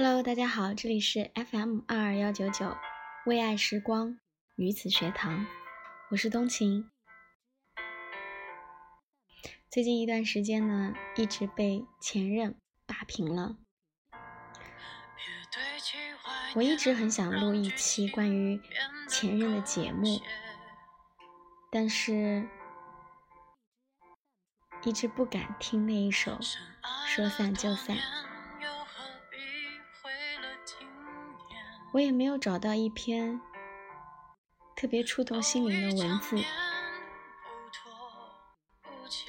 [0.00, 2.76] Hello，大家好，这里是 FM 二二幺九九
[3.26, 4.16] 为爱时光
[4.54, 5.44] 女子学堂，
[6.12, 6.88] 我是冬晴。
[9.68, 13.56] 最近一段时间呢，一直被前任霸屏了。
[16.54, 18.62] 我一直很想录一期关于
[19.08, 20.20] 前任的节目，
[21.72, 22.48] 但是
[24.84, 26.38] 一直不敢听那一首
[27.08, 27.96] 《说散就散》。
[31.92, 33.40] 我也没有找到一篇
[34.76, 36.36] 特别触动心灵的文字，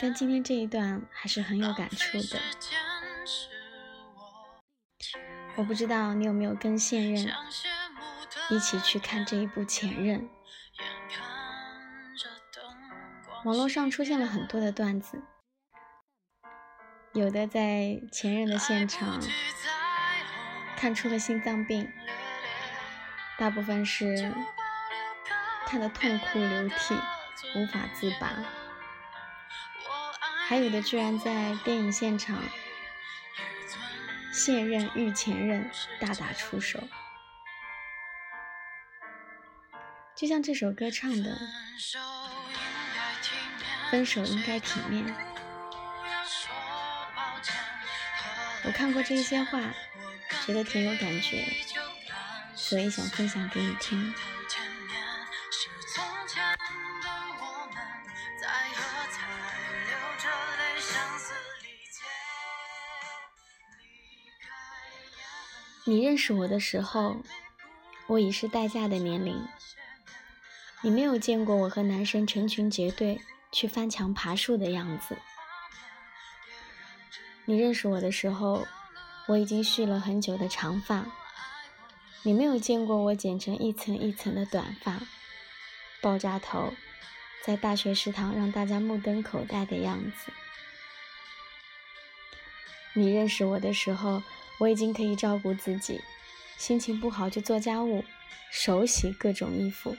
[0.00, 2.40] 但今天这一段还是很有感触的。
[5.56, 7.32] 我不知道你有没有跟现任
[8.50, 10.20] 一起去看这一部《前任》。
[13.44, 15.22] 网络上出现了很多的段子，
[17.12, 19.20] 有的在前任的现场
[20.76, 21.92] 看出了心脏病。
[23.36, 24.32] 大部分是
[25.66, 26.94] 看得痛哭流涕，
[27.56, 28.28] 无法自拔；
[30.46, 32.40] 还有的居然在电影现场，
[34.32, 35.68] 现任遇前任，
[36.00, 36.78] 大打出手。
[40.14, 41.36] 就像这首歌唱的
[43.90, 45.04] ：“分手应该体面。”
[48.64, 49.60] 我看过这些话，
[50.46, 51.44] 觉得挺有感觉。
[52.56, 54.14] 所以想分享给你听。
[65.86, 67.16] 你认识我的时候，
[68.06, 69.46] 我已是待嫁的年龄。
[70.80, 73.20] 你没有见过我和男生成群结队
[73.52, 75.16] 去翻墙爬树的样子。
[77.44, 78.66] 你认识我的时候，
[79.26, 81.04] 我已经蓄了很久的长发。
[82.26, 84.98] 你没有见过我剪成一层一层的短发，
[86.00, 86.72] 爆炸头，
[87.44, 90.32] 在大学食堂让大家目瞪口呆的样子。
[92.94, 94.22] 你认识我的时候，
[94.58, 96.00] 我已经可以照顾自己，
[96.56, 98.02] 心情不好就做家务，
[98.50, 99.94] 手洗各种衣服。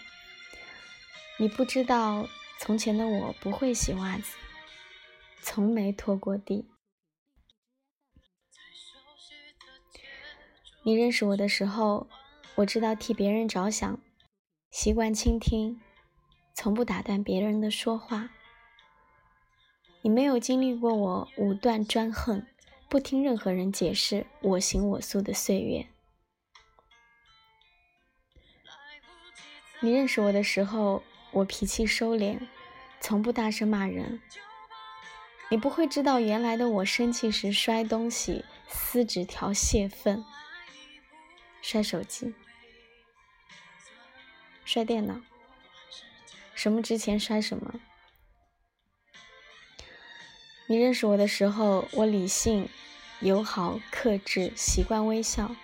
[1.37, 2.27] 你不知道，
[2.59, 4.35] 从前的我不会洗袜子，
[5.43, 6.65] 从没拖过地。
[10.87, 12.05] 你认识我的时候，
[12.53, 13.99] 我知道替别人着想，
[14.69, 15.81] 习惯倾听，
[16.53, 18.29] 从不打断别人的说话。
[20.03, 22.45] 你没有经历过我武断专横，
[22.87, 25.87] 不听任何人解释，我行我素的岁月。
[29.79, 32.39] 你认识我的时候，我脾气收敛，
[33.01, 34.21] 从不大声骂人。
[35.49, 40.23] 你不会知道，原来的我生气时摔东西、撕纸条、泄愤。
[41.67, 42.35] 摔手机，
[44.63, 45.19] 摔电脑，
[46.53, 47.79] 什么值钱摔什么。
[50.67, 52.69] 你认识我的时候，我理性、
[53.19, 55.55] 友好、克制，习惯微笑。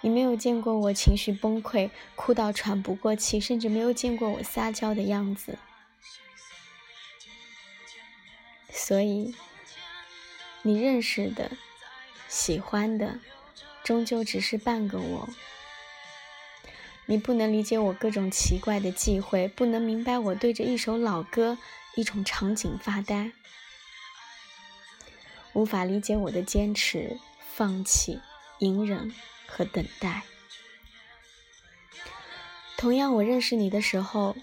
[0.00, 5.56] 你没有见过我情绪崩溃、哭到喘不过气，甚至没有见过我撒娇的样子。
[8.72, 9.36] 所以，
[10.62, 11.52] 你认识的、
[12.26, 13.20] 喜欢的。
[13.84, 15.28] 终究只是半个我，
[17.06, 21.58] 你不能理解我各种奇怪的忌讳，不能明白我对着一首老歌、
[21.96, 23.32] 一种场景发呆，
[25.52, 27.18] 无法理解我的坚持、
[27.54, 28.20] 放弃、
[28.58, 29.12] 隐忍
[29.46, 30.22] 和等待。
[32.76, 34.36] 同样，我认识你的时候，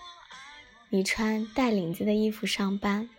[0.90, 3.10] 你穿带领子的衣服上班，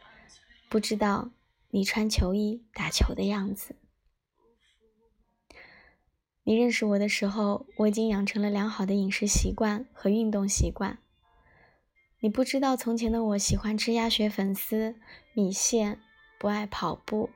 [0.69, 1.31] 不知道
[1.71, 3.75] 你穿球衣打球的样子。
[6.49, 10.97] 你认识我的时候，我已经养成了良好的饮食习惯和运动习惯。
[12.21, 14.97] 你不知道，从前的我喜欢吃鸭血粉丝、
[15.35, 16.01] 米线，
[16.39, 17.29] 不爱跑步，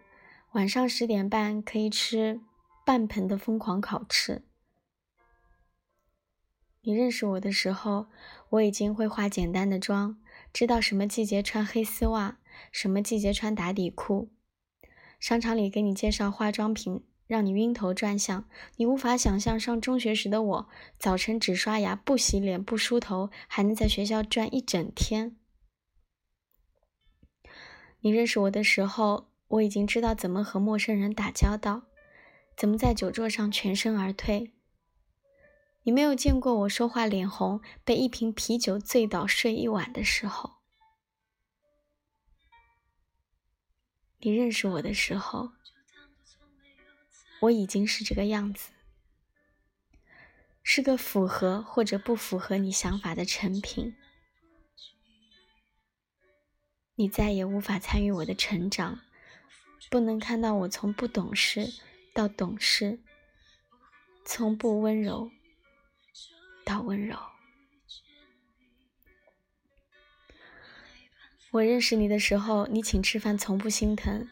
[0.53, 2.41] 晚上十点半可以吃
[2.87, 4.47] 半盆的疯狂烤翅。
[6.81, 8.07] 你认识我的时候，
[8.49, 10.17] 我已经会化简单的妆，
[10.55, 12.39] 知道什么季节穿黑丝袜，
[12.71, 14.31] 什么季节穿打底裤。
[15.21, 17.05] 商场里给你介绍化妆品。
[17.27, 25.37] 让你晕头转向，你无法想象上中学时的我，早晨只刷牙不洗脸不梳头，还能在学校转一整天。
[28.01, 31.83] 你认识我的时候，我已经知道怎么和陌生人打交道，
[32.57, 34.53] 怎么在酒桌上全身而退。
[35.85, 40.59] 你没有见过我说话脸红，被一瓶啤酒醉倒睡一晚的时候。
[44.19, 45.53] 你认识我的时候。
[47.43, 48.73] 我已经是这个样子。
[50.63, 53.97] 是个符合或者不符合你想法的成品。
[56.95, 59.01] 你再也无法参与我的成长，
[59.91, 61.73] 不能看到我从不懂事
[62.15, 63.01] 到懂事，
[64.25, 65.33] 从不温柔
[66.65, 67.19] 到温柔。
[71.51, 74.29] 我认识你的时候，你请吃饭从不心疼；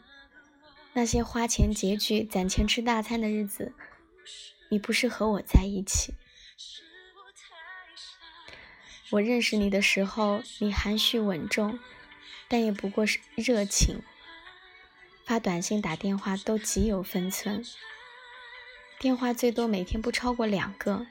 [0.93, 3.73] 那些花钱拮据、攒钱吃大餐的日子，
[4.69, 6.13] 你不是和我在一起。
[9.11, 11.79] 我认识你的时候，你含蓄稳重。
[12.47, 14.01] 但也不过是热情，
[15.25, 17.63] 发短信、打电话都极有分寸。
[18.99, 21.07] 电话最多每天不超过两个，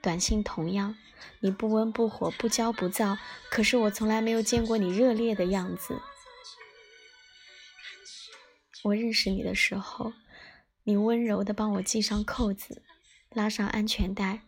[0.00, 0.96] 短信同样，
[1.40, 3.18] 你不温不火、不骄不躁。
[3.50, 6.00] 可是我从来没有见过你热烈的样子。
[8.84, 10.12] 我认识你的时候，
[10.82, 12.82] 你温柔的帮我系上扣子，
[13.30, 14.40] 拉上安全带。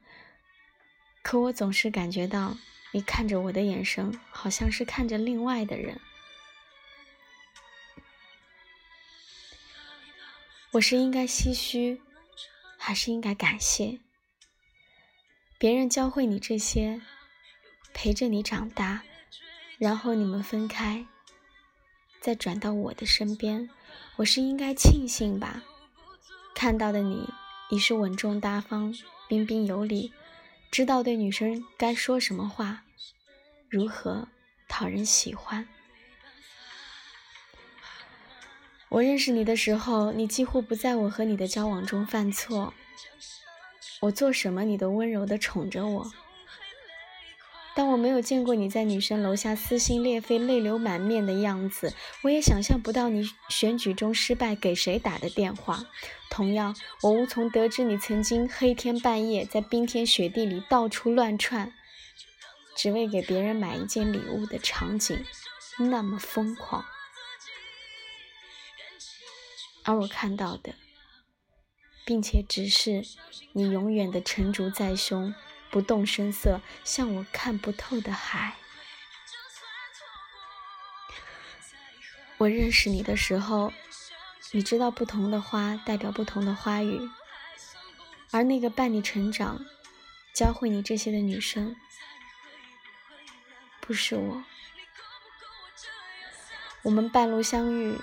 [1.23, 2.55] 可我总是感觉到
[2.93, 5.99] 你看着我的眼神，好像是看着另外的人。
[10.73, 12.03] 我是应该唏嘘，
[12.77, 14.00] 还是应该感谢？
[15.56, 17.00] 别人教会你这些，
[17.94, 19.03] 陪着你长大，
[19.79, 21.06] 然后你们分开，
[22.21, 23.71] 再转到我的身边，
[24.16, 25.62] 我是应该庆幸吧？
[26.54, 27.28] 看到的你
[27.70, 28.94] 已是稳重大方、
[29.28, 30.12] 彬彬有礼，
[30.70, 32.84] 知道对女生该说什么话，
[33.69, 34.28] 如何
[34.69, 35.69] 讨人喜欢。
[38.88, 42.72] 我认识你的时候，你几乎不在我和你的交往中犯错。
[44.00, 46.12] 我做什么，你都温柔地宠着我。
[47.76, 51.93] 但我没有见过你在女生楼下撕心裂肺、泪流满面的样子，
[52.23, 55.84] 我也想象不到你选举中失败给谁打的电话。
[56.31, 61.75] 同样，我无从得知你曾经黑天半夜在冰天雪地里到处乱窜，
[62.75, 65.22] 只为给别人买一件礼物的场景，
[65.79, 66.82] 那么疯狂。
[69.84, 70.75] 而我看到的，
[72.06, 73.05] 并且只是
[73.52, 75.34] 你永远的沉竹在胸，
[75.71, 78.55] 不动声色，像我看不透的海。
[82.39, 83.73] 我认识你的时候，
[84.53, 87.09] 你知道不同的花代表不同的花语，
[88.31, 89.65] 而那个伴你成长、
[90.35, 91.75] 教会你这些的女生，
[93.81, 94.45] 不是我。
[96.83, 97.99] 我们半路相遇。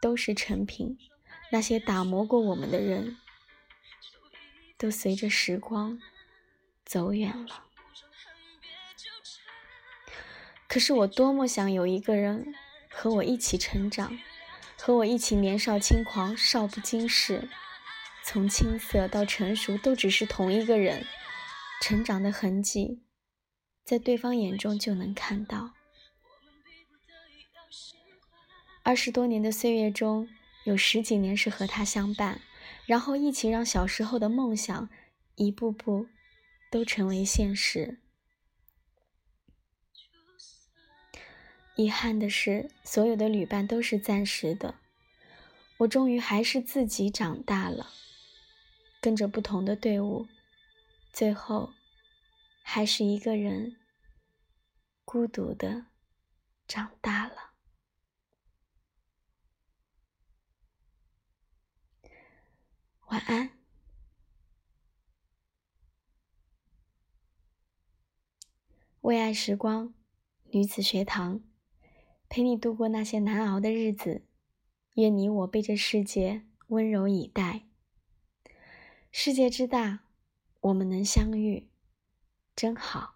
[0.00, 0.98] 都是成品，
[1.50, 3.16] 那些打磨过我们的人，
[4.76, 5.98] 都随着时光
[6.84, 7.64] 走远了。
[10.66, 12.54] 可是我多么想有一个人
[12.90, 14.18] 和我一起成长，
[14.76, 17.48] 和我一起年少轻狂、少不经事，
[18.24, 21.06] 从青涩到成熟，都只是同一个人，
[21.80, 23.02] 成长的痕迹，
[23.84, 25.74] 在对方眼中就能看到。
[28.82, 30.28] 二十多年的岁月中，
[30.64, 32.40] 有十几年是和他相伴，
[32.84, 34.90] 然后一起让小时候的梦想
[35.36, 36.06] 一步步
[36.74, 38.00] 都成为现实。
[41.76, 44.80] 遗憾的是，所有的旅伴都是暂时的。
[45.76, 47.92] 我终于还是自己长大了，
[49.00, 50.26] 跟着不同的队伍，
[51.12, 51.72] 最后
[52.64, 53.76] 还是一个人
[55.04, 55.86] 孤独的
[56.66, 57.52] 长大了。
[63.06, 63.53] 晚安，
[69.04, 69.92] 为爱时光，
[70.44, 71.42] 女子学堂，
[72.30, 74.24] 陪你度过那些难熬的日子。
[74.94, 77.66] 愿你我被这世界温柔以待。
[79.12, 80.06] 世界之大，
[80.60, 81.68] 我们能相遇，
[82.56, 83.13] 真好。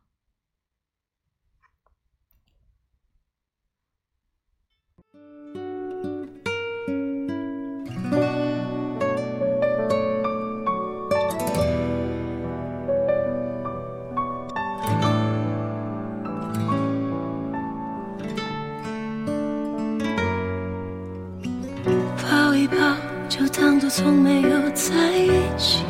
[23.39, 25.85] 就当作从没有在一起，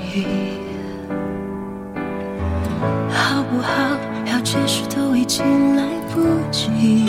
[3.10, 3.96] 好不好？
[4.26, 7.08] 要解释都已经来不及。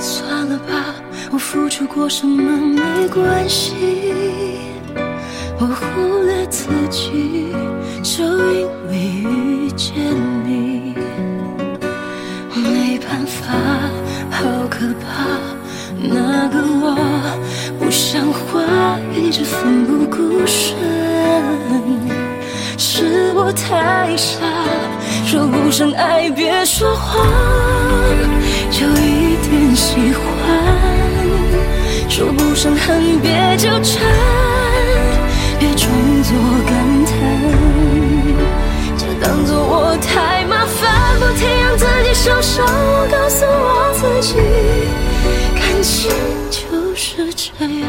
[0.00, 0.96] 算了吧，
[1.30, 3.76] 我付出过什么没关系，
[5.60, 7.54] 我忽略自己，
[8.02, 9.94] 就因为遇见
[19.32, 20.76] 不像话，一直奋不顾身。
[22.76, 24.40] 是我太傻，
[25.24, 27.26] 说不上爱别说谎，
[28.70, 30.20] 就一点喜欢；
[32.10, 34.02] 说不上恨别纠缠，
[35.58, 35.90] 别装
[36.22, 36.36] 作
[36.66, 36.74] 感
[37.06, 37.12] 叹，
[38.98, 42.66] 就当作我太麻烦，不停让自己受伤。
[42.66, 44.34] 我告诉我自己，
[45.54, 46.10] 感情
[46.50, 47.88] 就是这样，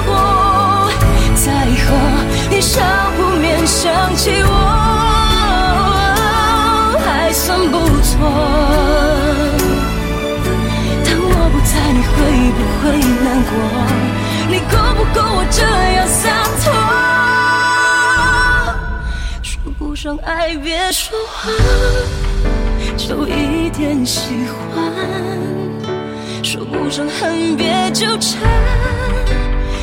[2.61, 2.79] 少
[3.17, 4.49] 不免想起我，
[7.03, 8.11] 还算不错。
[11.03, 12.15] 当我不在，你会
[12.55, 12.81] 不会
[13.25, 13.51] 难过？
[14.47, 15.59] 你够不够我这
[15.95, 16.21] 样洒
[16.61, 16.71] 脱？
[19.41, 21.51] 说不上爱，别说谎，
[22.95, 24.83] 就一点喜欢。
[26.43, 28.39] 说不上恨，别纠缠，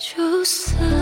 [0.00, 0.99] 就算